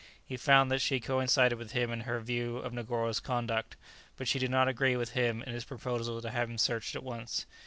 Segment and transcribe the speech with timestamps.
[0.25, 3.75] He found that she coincided with him in her view of Negoro's conduct;
[4.17, 7.03] but she did not agree with him in his proposal to have him searched at
[7.03, 7.45] once.